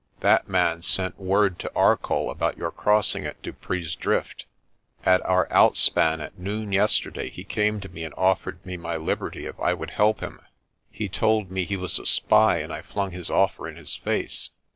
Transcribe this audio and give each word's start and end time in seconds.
That 0.21 0.49
man 0.49 0.81
sent 0.81 1.19
word 1.19 1.59
to 1.59 1.71
Arcoll 1.75 2.31
about 2.31 2.57
your 2.57 2.71
crossing 2.71 3.27
at 3.27 3.39
Dupree's 3.43 3.93
Drift. 3.93 4.47
At 5.05 5.21
our 5.23 5.47
outspan 5.51 6.19
at 6.21 6.39
noon 6.39 6.71
yesterday 6.71 7.29
he 7.29 7.43
came 7.43 7.79
to 7.81 7.87
me 7.89 8.03
and 8.03 8.13
offered 8.17 8.65
me 8.65 8.77
my 8.77 8.97
liberty 8.97 9.45
if 9.45 9.59
I 9.59 9.75
would 9.75 9.91
help 9.91 10.19
him. 10.21 10.41
He 10.89 11.07
told 11.07 11.51
me 11.51 11.65
he 11.65 11.77
was 11.77 11.99
a 11.99 12.07
spy 12.07 12.57
and 12.61 12.73
I 12.73 12.81
flung 12.81 13.11
his 13.11 13.29
offer 13.29 13.67
in 13.69 13.75
his 13.75 13.95
face. 13.95 14.49